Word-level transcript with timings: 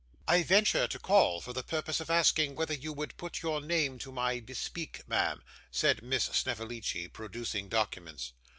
'I 0.27 0.41
venture 0.41 0.87
to 0.87 0.97
call, 0.97 1.41
for 1.41 1.53
the 1.53 1.61
purpose 1.61 1.99
of 1.99 2.09
asking 2.09 2.55
whether 2.55 2.73
you 2.73 2.91
would 2.91 3.17
put 3.17 3.43
your 3.43 3.61
name 3.61 3.99
to 3.99 4.11
my 4.11 4.39
bespeak, 4.39 5.07
ma'am,' 5.07 5.43
said 5.69 6.01
Miss 6.01 6.23
Snevellicci, 6.23 7.07
producing 7.09 7.69
documents. 7.69 8.33